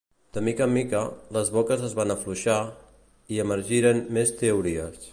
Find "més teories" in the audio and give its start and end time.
4.19-5.07